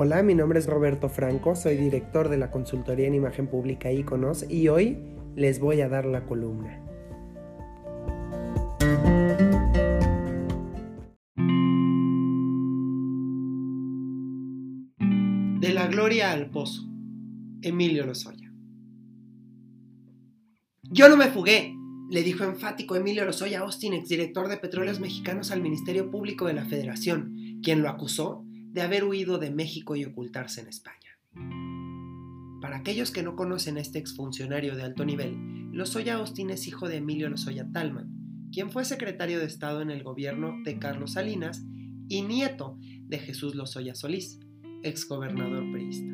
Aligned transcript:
Hola, 0.00 0.22
mi 0.22 0.36
nombre 0.36 0.60
es 0.60 0.66
Roberto 0.66 1.08
Franco, 1.08 1.56
soy 1.56 1.76
director 1.76 2.28
de 2.28 2.38
la 2.38 2.52
consultoría 2.52 3.08
en 3.08 3.16
imagen 3.16 3.48
pública 3.48 3.90
Iconos 3.90 4.48
y 4.48 4.68
hoy 4.68 4.96
les 5.34 5.58
voy 5.58 5.80
a 5.80 5.88
dar 5.88 6.06
la 6.06 6.24
columna. 6.24 6.80
De 15.58 15.74
la 15.74 15.88
gloria 15.88 16.30
al 16.30 16.48
pozo, 16.50 16.84
Emilio 17.62 18.06
Lozoya. 18.06 18.52
Yo 20.84 21.08
no 21.08 21.16
me 21.16 21.26
fugué, 21.26 21.74
le 22.08 22.22
dijo 22.22 22.44
enfático 22.44 22.94
Emilio 22.94 23.24
Lozoya 23.24 23.62
Austin, 23.62 23.94
exdirector 23.94 24.46
de 24.46 24.58
Petróleos 24.58 25.00
Mexicanos 25.00 25.50
al 25.50 25.60
Ministerio 25.60 26.08
Público 26.08 26.46
de 26.46 26.52
la 26.52 26.66
Federación, 26.66 27.58
quien 27.64 27.82
lo 27.82 27.88
acusó 27.88 28.44
de 28.72 28.82
haber 28.82 29.04
huido 29.04 29.38
de 29.38 29.50
México 29.50 29.96
y 29.96 30.04
ocultarse 30.04 30.60
en 30.60 30.68
España. 30.68 31.18
Para 32.60 32.78
aquellos 32.78 33.10
que 33.10 33.22
no 33.22 33.36
conocen 33.36 33.76
a 33.76 33.80
este 33.80 33.98
exfuncionario 33.98 34.76
de 34.76 34.82
alto 34.82 35.04
nivel, 35.04 35.36
Lozoya 35.72 36.16
Austin 36.16 36.50
es 36.50 36.66
hijo 36.66 36.88
de 36.88 36.96
Emilio 36.96 37.28
Lozoya 37.28 37.68
Talman, 37.72 38.18
quien 38.52 38.70
fue 38.70 38.84
secretario 38.84 39.38
de 39.38 39.46
Estado 39.46 39.80
en 39.80 39.90
el 39.90 40.02
gobierno 40.02 40.54
de 40.64 40.78
Carlos 40.78 41.12
Salinas 41.12 41.62
y 42.08 42.22
nieto 42.22 42.78
de 42.80 43.18
Jesús 43.18 43.54
Lozoya 43.54 43.94
Solís, 43.94 44.40
exgobernador 44.82 45.70
priista. 45.72 46.12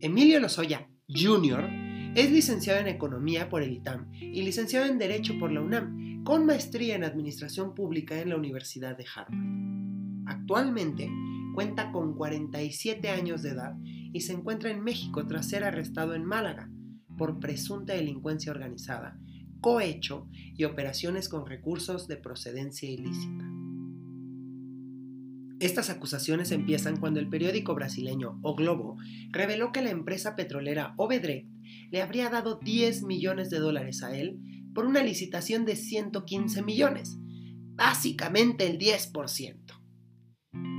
Emilio 0.00 0.40
Lozoya 0.40 0.88
Jr. 1.08 1.68
es 2.14 2.30
licenciado 2.30 2.80
en 2.80 2.88
Economía 2.88 3.48
por 3.48 3.62
el 3.62 3.72
ITAM 3.72 4.10
y 4.12 4.42
licenciado 4.42 4.86
en 4.86 4.98
Derecho 4.98 5.38
por 5.38 5.52
la 5.52 5.60
UNAM, 5.60 6.24
con 6.24 6.46
maestría 6.46 6.96
en 6.96 7.04
Administración 7.04 7.74
Pública 7.74 8.20
en 8.20 8.30
la 8.30 8.36
Universidad 8.36 8.96
de 8.96 9.06
Harvard. 9.14 9.85
Actualmente 10.26 11.10
cuenta 11.54 11.90
con 11.92 12.14
47 12.14 13.08
años 13.08 13.42
de 13.42 13.50
edad 13.50 13.74
y 14.12 14.20
se 14.20 14.32
encuentra 14.32 14.70
en 14.70 14.82
México 14.82 15.26
tras 15.26 15.48
ser 15.48 15.64
arrestado 15.64 16.14
en 16.14 16.24
Málaga 16.24 16.70
por 17.16 17.40
presunta 17.40 17.94
delincuencia 17.94 18.52
organizada, 18.52 19.18
cohecho 19.60 20.28
y 20.32 20.64
operaciones 20.64 21.28
con 21.28 21.46
recursos 21.46 22.08
de 22.08 22.16
procedencia 22.16 22.90
ilícita. 22.90 23.44
Estas 25.58 25.88
acusaciones 25.88 26.50
empiezan 26.52 26.98
cuando 26.98 27.18
el 27.18 27.30
periódico 27.30 27.74
brasileño 27.74 28.38
O 28.42 28.54
Globo 28.54 28.98
reveló 29.30 29.72
que 29.72 29.80
la 29.80 29.88
empresa 29.88 30.36
petrolera 30.36 30.92
Obedrecht 30.98 31.48
le 31.90 32.02
habría 32.02 32.28
dado 32.28 32.60
10 32.62 33.04
millones 33.04 33.48
de 33.48 33.58
dólares 33.58 34.02
a 34.02 34.14
él 34.14 34.38
por 34.74 34.84
una 34.84 35.02
licitación 35.02 35.64
de 35.64 35.76
115 35.76 36.62
millones, 36.62 37.16
básicamente 37.74 38.66
el 38.66 38.78
10%. 38.78 39.75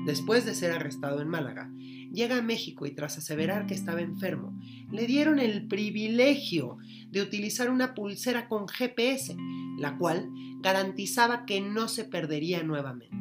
Después 0.07 0.45
de 0.45 0.55
ser 0.55 0.71
arrestado 0.71 1.21
en 1.21 1.27
Málaga, 1.27 1.69
llega 2.13 2.37
a 2.37 2.41
México 2.41 2.85
y 2.85 2.91
tras 2.91 3.17
aseverar 3.17 3.67
que 3.67 3.73
estaba 3.73 3.99
enfermo, 3.99 4.57
le 4.89 5.05
dieron 5.05 5.37
el 5.37 5.67
privilegio 5.67 6.77
de 7.11 7.21
utilizar 7.21 7.69
una 7.69 7.93
pulsera 7.93 8.47
con 8.47 8.69
GPS, 8.69 9.35
la 9.77 9.97
cual 9.97 10.29
garantizaba 10.61 11.45
que 11.45 11.59
no 11.59 11.89
se 11.89 12.05
perdería 12.05 12.63
nuevamente. 12.63 13.17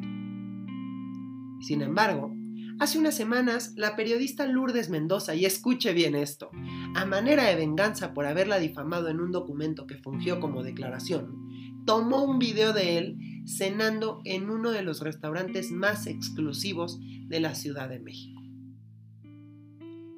Sin 1.59 1.81
embargo, 1.81 2.33
hace 2.79 2.97
unas 2.97 3.17
semanas, 3.17 3.73
la 3.75 3.97
periodista 3.97 4.47
Lourdes 4.47 4.89
Mendoza, 4.89 5.35
y 5.35 5.43
escuche 5.43 5.91
bien 5.91 6.15
esto, 6.15 6.51
a 6.95 7.03
manera 7.03 7.43
de 7.43 7.57
venganza 7.57 8.13
por 8.13 8.25
haberla 8.25 8.59
difamado 8.59 9.09
en 9.09 9.19
un 9.19 9.33
documento 9.33 9.87
que 9.87 9.97
fungió 9.97 10.39
como 10.39 10.63
declaración, 10.63 11.83
tomó 11.85 12.23
un 12.23 12.39
video 12.39 12.71
de 12.71 12.97
él 12.97 13.36
cenando 13.47 14.21
en 14.25 14.49
uno 14.49 14.71
de 14.71 14.83
los 14.83 14.99
restaurantes 15.01 15.71
más 15.71 16.05
exclusivos 16.05 16.99
de 17.27 17.39
la 17.39 17.55
Ciudad 17.55 17.89
de 17.89 17.99
México. 17.99 18.41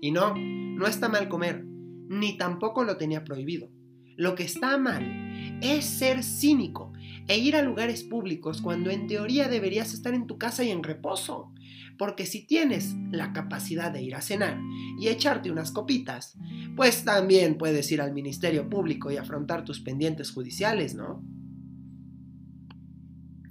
Y 0.02 0.12
no, 0.12 0.34
no 0.36 0.88
está 0.88 1.10
mal 1.10 1.30
comer, 1.30 1.64
ni 1.64 2.38
tampoco 2.38 2.84
lo 2.84 2.98
tenía 2.98 3.24
prohibido. 3.24 3.70
Lo 4.18 4.36
que 4.36 4.44
está 4.44 4.78
mal 4.78 5.60
es 5.62 5.86
ser 5.86 6.24
cínico 6.24 6.92
e 7.28 7.38
ir 7.38 7.56
a 7.56 7.62
lugares 7.62 8.04
públicos 8.04 8.62
cuando 8.62 8.90
en 8.90 9.08
teoría 9.08 9.48
deberías 9.48 9.94
estar 9.94 10.14
en 10.14 10.26
tu 10.26 10.38
casa 10.38 10.64
y 10.64 10.72
en 10.72 10.84
reposo. 10.84 11.54
Porque 11.98 12.26
si 12.26 12.48
tienes 12.48 12.96
la 13.12 13.34
capacidad 13.34 13.92
de 13.92 14.02
ir 14.02 14.16
a 14.16 14.22
cenar 14.22 14.58
y 15.00 15.10
echarte 15.10 15.52
unas 15.52 15.72
copitas, 15.72 16.38
pues 16.76 17.04
también 17.04 17.58
puedes 17.58 17.92
ir 17.92 18.02
al 18.02 18.14
Ministerio 18.14 18.70
Público 18.70 19.12
y 19.12 19.18
afrontar 19.18 19.66
tus 19.66 19.82
pendientes 19.82 20.32
judiciales, 20.32 20.96
¿no? 20.96 21.24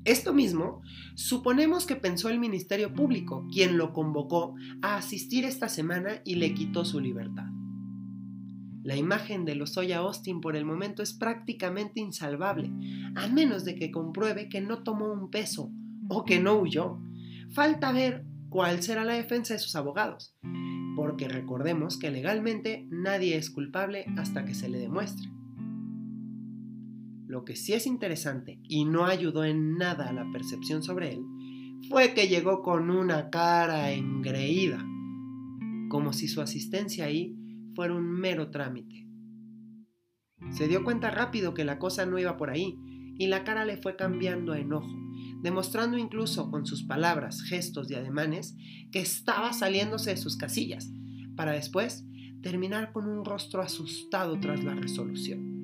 Esto 0.09 0.33
mismo 0.33 0.81
suponemos 1.17 1.85
que 1.85 1.95
pensó 1.95 2.31
el 2.31 2.39
Ministerio 2.39 2.95
Público, 2.95 3.47
quien 3.53 3.77
lo 3.77 3.93
convocó 3.93 4.55
a 4.81 4.97
asistir 4.97 5.45
esta 5.45 5.69
semana 5.69 6.23
y 6.25 6.37
le 6.37 6.55
quitó 6.55 6.87
su 6.87 6.99
libertad. 6.99 7.45
La 8.83 8.97
imagen 8.97 9.45
de 9.45 9.55
Lozoya 9.55 9.99
Austin 9.99 10.41
por 10.41 10.57
el 10.57 10.65
momento 10.65 11.03
es 11.03 11.13
prácticamente 11.13 12.01
insalvable, 12.01 12.71
a 13.17 13.29
menos 13.29 13.67
de 13.67 13.75
que 13.75 13.91
compruebe 13.91 14.49
que 14.49 14.63
no 14.63 14.83
tomó 14.83 15.13
un 15.13 15.29
peso 15.29 15.71
o 16.09 16.25
que 16.25 16.41
no 16.41 16.55
huyó. 16.55 16.99
Falta 17.51 17.93
ver 17.93 18.25
cuál 18.49 18.83
será 18.83 19.05
la 19.05 19.13
defensa 19.13 19.53
de 19.53 19.61
sus 19.61 19.77
abogados, 19.77 20.35
porque 20.97 21.29
recordemos 21.29 21.99
que 21.99 22.11
legalmente 22.11 22.87
nadie 22.89 23.37
es 23.37 23.51
culpable 23.51 24.07
hasta 24.17 24.47
que 24.47 24.55
se 24.55 24.71
le 24.71 24.79
demuestre. 24.79 25.29
Lo 27.29 27.45
que 27.45 27.57
sí 27.57 27.75
es 27.75 27.87
interesante 27.87 28.59
y 28.63 28.87
no 28.87 29.05
ayudó 29.05 29.45
en 29.45 29.77
nada 29.77 30.09
a 30.09 30.15
la 30.15 30.25
percepción 30.33 30.83
sobre 30.83 31.13
él 31.13 31.21
fue 31.91 32.15
que 32.15 32.27
llegó 32.27 32.63
con 32.63 32.91
una 32.91 33.29
cara 33.29 33.93
engreída, 33.93 34.79
como 35.91 36.15
si 36.15 36.27
su 36.27 36.41
asistencia 36.41 37.05
ahí 37.05 37.37
fuera 37.75 37.95
un 37.95 38.11
mero 38.11 38.51
trámite. 38.51 39.07
Se 40.53 40.69
dio 40.69 40.83
cuenta 40.83 41.11
rápido 41.11 41.53
que 41.53 41.67
la 41.67 41.79
cosa 41.79 42.07
no 42.07 42.19
iba 42.19 42.39
por 42.39 42.49
ahí 42.49 42.79
y 43.19 43.27
la 43.27 43.45
cara 43.45 43.67
le 43.67 43.77
fue 43.77 43.95
cambiando 43.95 44.55
a 44.55 44.59
enojo, 44.59 44.97
demostrando 45.43 45.99
incluso 45.99 46.51
con 46.51 46.65
sus 46.65 46.85
palabras, 46.85 47.43
gestos 47.43 47.91
y 47.91 47.95
ademanes 47.95 48.57
que 48.91 49.01
estaba 49.01 49.53
saliéndose 49.53 50.11
de 50.11 50.17
sus 50.17 50.39
casillas, 50.39 50.91
para 51.37 51.53
después 51.53 52.07
terminar 52.41 52.93
con 52.93 53.07
un 53.07 53.23
rostro 53.23 53.61
asustado 53.61 54.41
tras 54.41 54.65
la 54.65 54.75
resolución. 54.75 55.58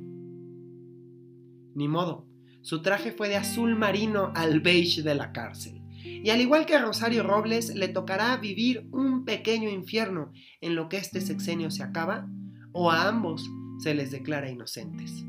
Ni 1.75 1.89
modo, 1.89 2.27
su 2.63 2.83
traje 2.83 3.13
fue 3.13 3.29
de 3.29 3.37
azul 3.37 3.77
marino 3.77 4.33
al 4.35 4.61
beige 4.61 5.03
de 5.03 5.15
la 5.15 5.33
cárcel. 5.33 5.83
Y 6.03 6.31
al 6.31 6.41
igual 6.41 6.67
que 6.67 6.75
a 6.75 6.83
Rosario 6.83 7.23
Robles, 7.23 7.75
le 7.75 7.89
tocará 7.89 8.37
vivir 8.37 8.89
un 8.93 9.25
pequeño 9.25 9.69
infierno 9.69 10.33
en 10.61 10.75
lo 10.75 10.89
que 10.89 10.97
este 10.97 11.21
sexenio 11.21 11.71
se 11.71 11.83
acaba, 11.83 12.29
o 12.73 12.91
a 12.91 13.09
ambos 13.09 13.49
se 13.79 13.95
les 13.95 14.11
declara 14.11 14.51
inocentes. 14.51 15.25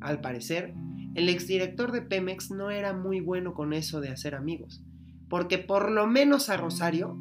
Al 0.00 0.20
parecer, 0.20 0.74
el 1.14 1.28
exdirector 1.28 1.90
de 1.90 2.02
Pemex 2.02 2.50
no 2.50 2.70
era 2.70 2.94
muy 2.94 3.20
bueno 3.20 3.54
con 3.54 3.72
eso 3.72 4.00
de 4.00 4.10
hacer 4.10 4.34
amigos, 4.34 4.84
porque 5.28 5.58
por 5.58 5.90
lo 5.90 6.06
menos 6.06 6.48
a 6.48 6.56
Rosario 6.56 7.18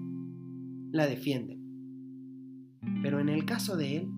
la 0.91 1.07
defienden. 1.07 1.57
Pero 3.01 3.19
en 3.19 3.29
el 3.29 3.45
caso 3.45 3.75
de 3.75 3.97
él, 3.97 4.09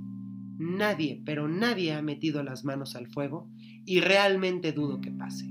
Nadie, 0.59 1.21
pero 1.25 1.47
nadie 1.47 1.93
ha 1.93 2.01
metido 2.01 2.43
las 2.43 2.65
manos 2.65 2.97
al 2.97 3.07
fuego 3.07 3.49
y 3.85 4.01
realmente 4.01 4.73
dudo 4.73 4.99
que 4.99 5.09
pase. 5.09 5.49